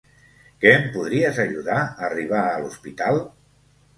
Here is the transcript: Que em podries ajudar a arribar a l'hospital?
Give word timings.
Que 0.63 0.71
em 0.77 0.87
podries 0.95 1.41
ajudar 1.43 1.77
a 1.83 2.07
arribar 2.09 2.41
a 2.53 2.57
l'hospital? 2.65 3.21